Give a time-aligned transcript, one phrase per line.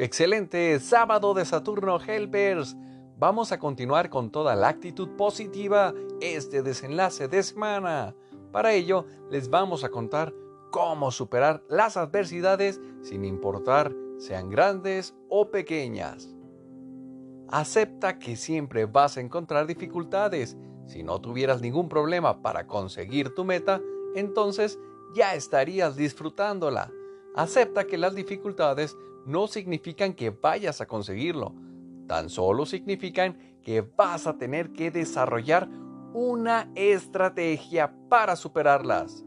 [0.00, 2.76] Excelente sábado de Saturno Helpers.
[3.16, 8.14] Vamos a continuar con toda la actitud positiva este desenlace de semana.
[8.52, 10.32] Para ello, les vamos a contar
[10.70, 16.32] cómo superar las adversidades sin importar sean grandes o pequeñas.
[17.48, 20.56] Acepta que siempre vas a encontrar dificultades.
[20.86, 23.80] Si no tuvieras ningún problema para conseguir tu meta,
[24.14, 24.78] entonces
[25.12, 26.92] ya estarías disfrutándola.
[27.34, 28.96] Acepta que las dificultades
[29.28, 31.54] no significan que vayas a conseguirlo,
[32.06, 35.68] tan solo significan que vas a tener que desarrollar
[36.14, 39.26] una estrategia para superarlas.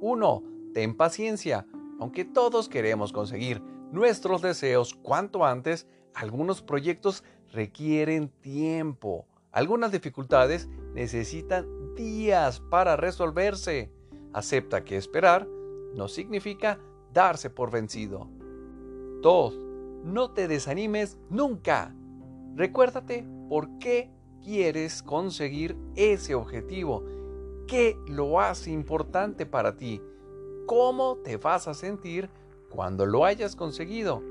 [0.00, 0.42] 1.
[0.72, 1.66] Ten paciencia.
[2.00, 3.62] Aunque todos queremos conseguir
[3.92, 9.26] nuestros deseos cuanto antes, algunos proyectos requieren tiempo.
[9.52, 13.92] Algunas dificultades necesitan días para resolverse.
[14.32, 15.46] Acepta que esperar
[15.94, 16.78] no significa
[17.12, 18.35] darse por vencido.
[19.26, 19.58] 2.
[20.04, 21.92] No te desanimes nunca.
[22.54, 24.08] Recuérdate por qué
[24.40, 27.02] quieres conseguir ese objetivo.
[27.66, 30.00] ¿Qué lo hace importante para ti?
[30.66, 32.30] ¿Cómo te vas a sentir
[32.70, 34.22] cuando lo hayas conseguido?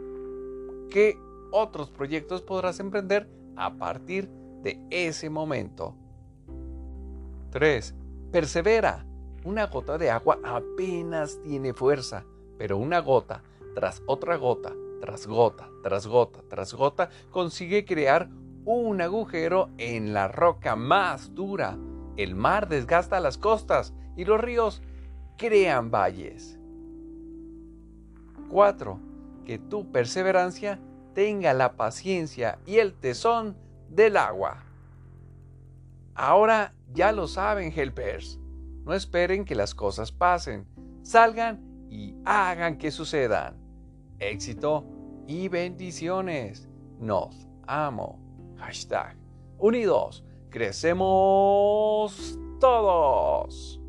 [0.89, 1.19] ¿Qué
[1.51, 4.29] otros proyectos podrás emprender a partir
[4.63, 5.93] de ese momento?
[7.49, 7.93] 3.
[8.31, 9.05] Persevera.
[9.43, 12.23] Una gota de agua apenas tiene fuerza,
[12.57, 13.43] pero una gota
[13.75, 18.29] tras otra gota, tras gota, tras gota, tras gota, consigue crear
[18.65, 21.77] un agujero en la roca más dura.
[22.17, 24.81] El mar desgasta las costas y los ríos
[25.37, 26.59] crean valles.
[28.49, 28.99] 4.
[29.45, 30.79] Que tu perseverancia
[31.13, 33.57] tenga la paciencia y el tesón
[33.89, 34.63] del agua.
[36.15, 38.39] Ahora ya lo saben, helpers.
[38.85, 40.65] No esperen que las cosas pasen.
[41.03, 43.64] Salgan y hagan que sucedan
[44.19, 44.85] éxito
[45.27, 46.67] y bendiciones.
[46.99, 48.19] Nos amo.
[48.57, 49.17] Hashtag
[49.57, 50.23] unidos.
[50.49, 53.81] Crecemos todos.